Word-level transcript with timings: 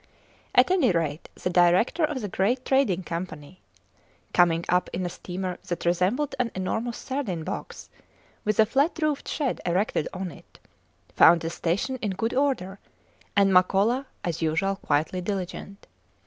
At 0.55 0.71
any 0.71 0.91
rate 0.91 1.29
the 1.35 1.51
director 1.51 2.03
of 2.03 2.21
the 2.21 2.27
Great 2.27 2.65
Trading 2.65 3.03
Company, 3.03 3.61
coming 4.33 4.65
up 4.67 4.89
in 4.91 5.05
a 5.05 5.09
steamer 5.09 5.59
that 5.67 5.85
resembled 5.85 6.33
an 6.39 6.49
enormous 6.55 6.97
sardine 6.97 7.43
box 7.43 7.91
with 8.43 8.59
a 8.59 8.65
flat 8.65 8.97
roofed 8.99 9.27
shed 9.27 9.61
erected 9.63 10.07
on 10.11 10.31
it, 10.31 10.57
found 11.13 11.41
the 11.41 11.51
station 11.51 11.97
in 12.01 12.15
good 12.15 12.33
order, 12.33 12.79
and 13.35 13.51
Makola 13.53 14.07
as 14.23 14.41
usual 14.41 14.77
quietly 14.77 15.21
diligent. 15.21 15.85